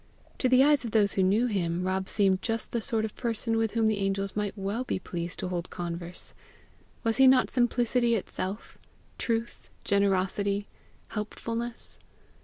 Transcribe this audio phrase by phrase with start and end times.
[0.39, 3.55] To the eyes of those who knew him, Rob seemed just the sort of person
[3.55, 6.33] with whom the angels might be well pleased to hold converse:
[7.03, 8.79] was he not simplicity itself,
[9.19, 10.65] truth, generosity,
[11.09, 11.99] helpfulness?